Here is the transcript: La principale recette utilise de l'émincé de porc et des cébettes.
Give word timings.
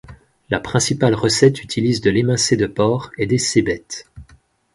La 0.49 0.59
principale 0.59 1.13
recette 1.13 1.61
utilise 1.61 2.01
de 2.01 2.09
l'émincé 2.09 2.57
de 2.57 2.65
porc 2.65 3.11
et 3.19 3.27
des 3.27 3.37
cébettes. 3.37 4.09